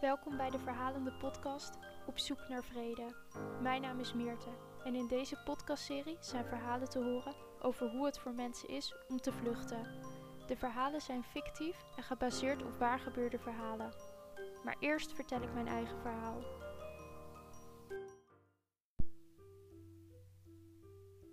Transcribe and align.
Welkom 0.00 0.36
bij 0.36 0.50
de 0.50 0.58
Verhalende 0.58 1.12
Podcast 1.12 1.78
Op 2.06 2.18
zoek 2.18 2.48
naar 2.48 2.64
vrede. 2.64 3.14
Mijn 3.62 3.82
naam 3.82 4.00
is 4.00 4.12
Meerte 4.12 4.50
en 4.84 4.94
in 4.94 5.06
deze 5.06 5.42
podcastserie 5.44 6.16
zijn 6.20 6.44
verhalen 6.44 6.88
te 6.88 6.98
horen 6.98 7.34
over 7.60 7.90
hoe 7.90 8.04
het 8.04 8.18
voor 8.18 8.34
mensen 8.34 8.68
is 8.68 8.94
om 9.08 9.20
te 9.20 9.32
vluchten. 9.32 9.82
De 10.46 10.56
verhalen 10.56 11.00
zijn 11.00 11.24
fictief 11.24 11.84
en 11.96 12.02
gebaseerd 12.02 12.62
op 12.62 12.78
waargebeurde 12.78 13.38
verhalen. 13.38 13.94
Maar 14.64 14.76
eerst 14.78 15.12
vertel 15.12 15.42
ik 15.42 15.52
mijn 15.52 15.68
eigen 15.68 16.00
verhaal. 16.00 16.42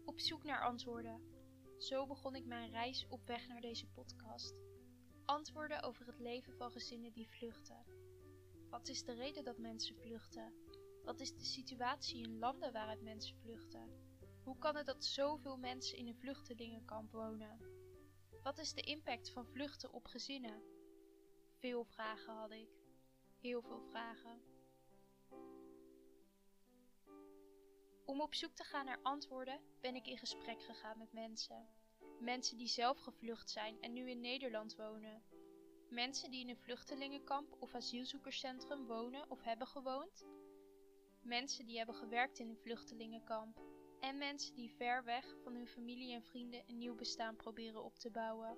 Op 0.06 0.20
zoek 0.20 0.44
naar 0.44 0.64
antwoorden. 0.64 1.22
Zo 1.78 2.08
begon 2.08 2.36
ik 2.36 2.46
mijn 2.46 2.72
reis 2.72 3.06
op 3.10 3.28
weg 3.28 3.48
naar 3.48 3.62
deze 3.62 3.88
podcast. 3.88 4.56
Antwoorden 5.26 5.84
over 5.84 6.06
het 6.06 6.20
leven 6.20 6.54
van 6.58 6.72
gezinnen 6.72 7.14
die 7.14 7.30
vluchten. 7.30 7.86
Wat 8.76 8.88
is 8.88 9.04
de 9.04 9.14
reden 9.14 9.44
dat 9.44 9.58
mensen 9.58 9.96
vluchten? 9.96 10.54
Wat 11.04 11.20
is 11.20 11.36
de 11.36 11.44
situatie 11.44 12.24
in 12.24 12.40
landen 12.40 12.72
waaruit 12.72 13.02
mensen 13.02 13.38
vluchten? 13.38 13.90
Hoe 14.44 14.58
kan 14.58 14.76
het 14.76 14.86
dat 14.86 15.06
zoveel 15.06 15.58
mensen 15.58 15.98
in 15.98 16.08
een 16.08 16.16
vluchtelingenkamp 16.16 17.12
wonen? 17.12 17.60
Wat 18.44 18.58
is 18.58 18.74
de 18.74 18.82
impact 18.82 19.30
van 19.30 19.46
vluchten 19.46 19.94
op 19.94 20.06
gezinnen? 20.06 20.62
Veel 21.60 21.84
vragen 21.84 22.34
had 22.34 22.52
ik. 22.52 22.70
Heel 23.40 23.62
veel 23.62 23.82
vragen. 23.82 24.42
Om 28.06 28.22
op 28.22 28.36
zoek 28.36 28.54
te 28.54 28.64
gaan 28.64 28.86
naar 28.86 29.00
antwoorden 29.02 29.60
ben 29.82 29.96
ik 29.96 30.08
in 30.08 30.18
gesprek 30.18 30.64
gegaan 30.64 30.98
met 30.98 31.14
mensen. 31.14 31.68
Mensen 32.20 32.58
die 32.58 32.68
zelf 32.68 33.00
gevlucht 33.00 33.50
zijn 33.50 33.82
en 33.82 33.94
nu 33.94 34.10
in 34.10 34.20
Nederland 34.20 34.76
wonen. 34.76 35.24
Mensen 35.96 36.32
die 36.32 36.42
in 36.42 36.50
een 36.50 36.58
vluchtelingenkamp 36.58 37.56
of 37.60 37.76
asielzoekerscentrum 37.76 38.86
wonen 38.86 39.30
of 39.30 39.44
hebben 39.44 39.68
gewoond. 39.68 40.26
Mensen 41.22 41.66
die 41.66 41.78
hebben 41.78 41.96
gewerkt 41.96 42.40
in 42.40 42.50
een 42.50 42.58
vluchtelingenkamp. 42.58 43.62
En 44.00 44.18
mensen 44.18 44.56
die 44.56 44.76
ver 44.76 45.04
weg 45.04 45.36
van 45.44 45.56
hun 45.56 45.68
familie 45.68 46.14
en 46.14 46.24
vrienden 46.24 46.64
een 46.68 46.78
nieuw 46.78 46.96
bestaan 46.96 47.36
proberen 47.36 47.84
op 47.84 47.98
te 47.98 48.12
bouwen. 48.12 48.58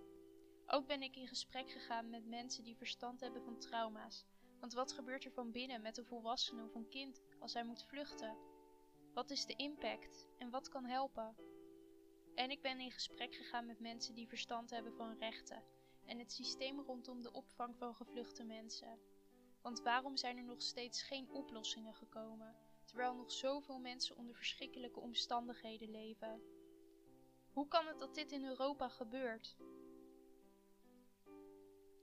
Ook 0.68 0.88
ben 0.88 1.02
ik 1.02 1.16
in 1.16 1.28
gesprek 1.28 1.70
gegaan 1.70 2.10
met 2.10 2.26
mensen 2.26 2.64
die 2.64 2.78
verstand 2.78 3.20
hebben 3.20 3.44
van 3.44 3.60
trauma's. 3.60 4.26
Want 4.60 4.74
wat 4.74 4.92
gebeurt 4.92 5.26
er 5.26 5.32
van 5.32 5.52
binnen 5.52 5.82
met 5.82 5.98
een 5.98 6.06
volwassene 6.06 6.64
of 6.64 6.76
een 6.76 6.90
kind 6.90 7.22
als 7.40 7.54
hij 7.54 7.64
moet 7.64 7.84
vluchten? 7.84 8.38
Wat 9.14 9.30
is 9.30 9.46
de 9.46 9.56
impact 9.56 10.28
en 10.38 10.50
wat 10.50 10.70
kan 10.70 10.86
helpen? 10.86 11.36
En 12.36 12.50
ik 12.50 12.62
ben 12.62 12.80
in 12.80 12.92
gesprek 12.92 13.36
gegaan 13.36 13.66
met 13.66 13.80
mensen 13.80 14.16
die 14.16 14.28
verstand 14.28 14.70
hebben 14.70 14.94
van 14.94 15.18
rechten 15.18 15.64
en 16.08 16.20
het 16.20 16.32
systeem 16.32 16.80
rondom 16.80 17.22
de 17.22 17.34
opvang 17.34 17.78
van 17.78 17.96
gevluchte 17.96 18.44
mensen. 18.44 19.00
Want 19.62 19.82
waarom 19.82 20.18
zijn 20.18 20.38
er 20.38 20.44
nog 20.44 20.62
steeds 20.62 21.02
geen 21.02 21.30
oplossingen 21.32 21.94
gekomen, 21.94 22.56
terwijl 22.86 23.16
nog 23.16 23.32
zoveel 23.32 23.80
mensen 23.80 24.18
onder 24.18 24.36
verschrikkelijke 24.36 25.00
omstandigheden 25.00 25.92
leven? 25.92 26.42
Hoe 27.52 27.68
kan 27.68 27.88
het 27.88 28.00
dat 28.00 28.16
dit 28.16 28.32
in 28.32 28.46
Europa 28.46 28.90
gebeurt? 28.90 29.58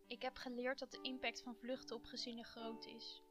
Ik 0.07 0.23
heb 0.23 0.37
geleerd 0.37 0.79
dat 0.79 0.91
de 0.91 0.99
impact 1.03 1.43
van 1.43 1.57
vluchten 1.57 1.97
op 1.97 2.05
gezinnen 2.05 2.45
groot 2.45 2.87
is. 2.87 3.23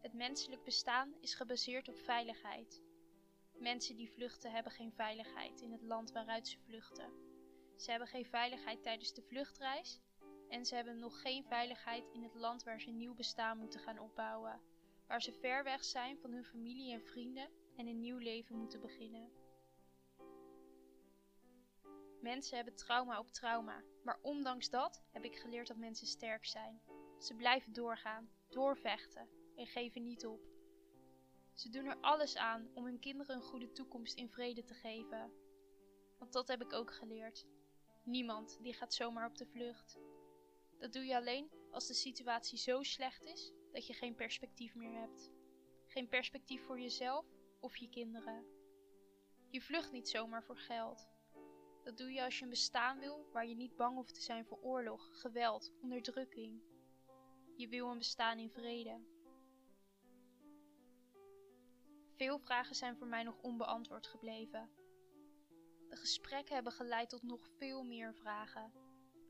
Het 0.00 0.12
menselijk 0.12 0.64
bestaan 0.64 1.14
is 1.20 1.34
gebaseerd 1.34 1.88
op 1.88 1.98
veiligheid. 1.98 2.82
Mensen 3.52 3.96
die 3.96 4.10
vluchten 4.10 4.50
hebben 4.52 4.72
geen 4.72 4.92
veiligheid 4.92 5.60
in 5.60 5.72
het 5.72 5.82
land 5.82 6.12
waaruit 6.12 6.48
ze 6.48 6.58
vluchten. 6.58 7.31
Ze 7.76 7.90
hebben 7.90 8.08
geen 8.08 8.26
veiligheid 8.26 8.82
tijdens 8.82 9.12
de 9.14 9.22
vluchtreis 9.22 10.00
en 10.48 10.64
ze 10.66 10.74
hebben 10.74 10.98
nog 10.98 11.20
geen 11.20 11.44
veiligheid 11.44 12.08
in 12.12 12.22
het 12.22 12.34
land 12.34 12.62
waar 12.62 12.80
ze 12.80 12.88
een 12.88 12.96
nieuw 12.96 13.14
bestaan 13.14 13.58
moeten 13.58 13.80
gaan 13.80 13.98
opbouwen, 13.98 14.60
waar 15.06 15.22
ze 15.22 15.32
ver 15.32 15.64
weg 15.64 15.84
zijn 15.84 16.18
van 16.18 16.32
hun 16.32 16.44
familie 16.44 16.92
en 16.92 17.02
vrienden 17.02 17.48
en 17.76 17.86
een 17.86 18.00
nieuw 18.00 18.18
leven 18.18 18.56
moeten 18.56 18.80
beginnen. 18.80 19.30
Mensen 22.20 22.56
hebben 22.56 22.76
trauma 22.76 23.18
op 23.18 23.30
trauma, 23.30 23.82
maar 24.04 24.18
ondanks 24.22 24.70
dat 24.70 25.02
heb 25.10 25.24
ik 25.24 25.36
geleerd 25.36 25.66
dat 25.66 25.76
mensen 25.76 26.06
sterk 26.06 26.46
zijn. 26.46 26.80
Ze 27.18 27.34
blijven 27.34 27.72
doorgaan, 27.72 28.30
doorvechten 28.48 29.28
en 29.56 29.66
geven 29.66 30.02
niet 30.02 30.26
op. 30.26 30.40
Ze 31.54 31.68
doen 31.70 31.84
er 31.84 31.96
alles 32.00 32.36
aan 32.36 32.68
om 32.74 32.84
hun 32.84 32.98
kinderen 32.98 33.36
een 33.36 33.42
goede 33.42 33.72
toekomst 33.72 34.16
in 34.16 34.28
vrede 34.28 34.64
te 34.64 34.74
geven. 34.74 35.32
Dat 36.32 36.48
heb 36.48 36.62
ik 36.62 36.72
ook 36.72 36.94
geleerd. 36.94 37.46
Niemand 38.02 38.58
die 38.62 38.74
gaat 38.74 38.94
zomaar 38.94 39.26
op 39.26 39.38
de 39.38 39.46
vlucht. 39.46 39.98
Dat 40.78 40.92
doe 40.92 41.04
je 41.04 41.16
alleen 41.16 41.50
als 41.70 41.86
de 41.86 41.94
situatie 41.94 42.58
zo 42.58 42.82
slecht 42.82 43.24
is 43.24 43.52
dat 43.72 43.86
je 43.86 43.92
geen 43.92 44.14
perspectief 44.14 44.74
meer 44.74 45.00
hebt. 45.00 45.30
Geen 45.86 46.08
perspectief 46.08 46.64
voor 46.64 46.80
jezelf 46.80 47.26
of 47.60 47.76
je 47.76 47.88
kinderen. 47.88 48.44
Je 49.50 49.60
vlucht 49.60 49.92
niet 49.92 50.08
zomaar 50.08 50.44
voor 50.44 50.58
geld. 50.58 51.08
Dat 51.82 51.98
doe 51.98 52.12
je 52.12 52.24
als 52.24 52.38
je 52.38 52.44
een 52.44 52.50
bestaan 52.50 52.98
wil 52.98 53.28
waar 53.32 53.46
je 53.46 53.54
niet 53.54 53.76
bang 53.76 53.94
hoeft 53.94 54.14
te 54.14 54.22
zijn 54.22 54.44
voor 54.44 54.58
oorlog, 54.62 55.20
geweld, 55.20 55.72
onderdrukking. 55.82 56.62
Je 57.56 57.68
wil 57.68 57.90
een 57.90 57.98
bestaan 57.98 58.38
in 58.38 58.50
vrede. 58.50 59.00
Veel 62.16 62.38
vragen 62.38 62.74
zijn 62.74 62.96
voor 62.96 63.06
mij 63.06 63.22
nog 63.22 63.38
onbeantwoord 63.42 64.06
gebleven. 64.06 64.70
De 65.92 65.98
gesprekken 65.98 66.54
hebben 66.54 66.72
geleid 66.72 67.08
tot 67.08 67.22
nog 67.22 67.48
veel 67.58 67.84
meer 67.84 68.14
vragen. 68.14 68.72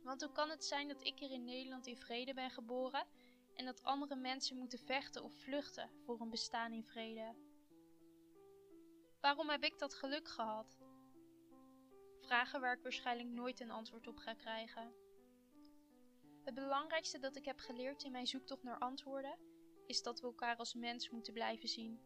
Want 0.02 0.20
hoe 0.22 0.32
kan 0.32 0.50
het 0.50 0.64
zijn 0.64 0.88
dat 0.88 1.04
ik 1.04 1.18
hier 1.18 1.30
in 1.30 1.44
Nederland 1.44 1.86
in 1.86 1.96
vrede 1.96 2.34
ben 2.34 2.50
geboren 2.50 3.06
en 3.54 3.64
dat 3.64 3.82
andere 3.82 4.16
mensen 4.16 4.56
moeten 4.56 4.78
vechten 4.78 5.22
of 5.22 5.32
vluchten 5.34 5.90
voor 6.04 6.20
een 6.20 6.30
bestaan 6.30 6.72
in 6.72 6.84
vrede? 6.84 7.34
Waarom 9.20 9.48
heb 9.48 9.64
ik 9.64 9.78
dat 9.78 9.94
geluk 9.94 10.28
gehad? 10.28 10.78
Vragen 12.20 12.60
waar 12.60 12.76
ik 12.76 12.82
waarschijnlijk 12.82 13.28
nooit 13.28 13.60
een 13.60 13.70
antwoord 13.70 14.06
op 14.06 14.16
ga 14.16 14.34
krijgen. 14.34 14.94
Het 16.44 16.54
belangrijkste 16.54 17.18
dat 17.18 17.36
ik 17.36 17.44
heb 17.44 17.58
geleerd 17.58 18.02
in 18.02 18.12
mijn 18.12 18.26
zoektocht 18.26 18.62
naar 18.62 18.78
antwoorden 18.78 19.38
is 19.86 20.02
dat 20.02 20.20
we 20.20 20.26
elkaar 20.26 20.56
als 20.56 20.74
mens 20.74 21.10
moeten 21.10 21.32
blijven 21.32 21.68
zien. 21.68 22.00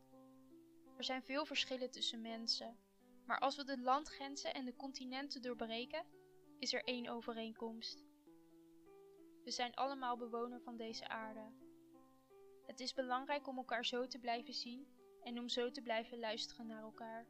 Er 0.97 1.05
zijn 1.05 1.23
veel 1.23 1.47
verschillen 1.47 1.91
tussen 1.91 2.21
mensen, 2.21 2.79
maar 3.27 3.39
als 3.39 3.57
we 3.57 3.65
de 3.65 3.81
landgrenzen 3.81 4.55
en 4.55 4.65
de 4.65 4.77
continenten 4.77 5.43
doorbreken, 5.43 6.05
is 6.59 6.73
er 6.73 6.85
één 6.85 7.09
overeenkomst. 7.09 8.05
We 9.45 9.51
zijn 9.51 9.75
allemaal 9.75 10.17
bewoner 10.17 10.61
van 10.61 10.77
deze 10.77 11.09
aarde. 11.09 11.53
Het 12.67 12.81
is 12.81 12.95
belangrijk 12.95 13.47
om 13.47 13.57
elkaar 13.57 13.85
zo 13.85 14.07
te 14.07 14.19
blijven 14.19 14.55
zien 14.55 14.87
en 15.23 15.39
om 15.39 15.49
zo 15.49 15.71
te 15.71 15.83
blijven 15.83 16.19
luisteren 16.19 16.67
naar 16.67 16.83
elkaar. 16.83 17.27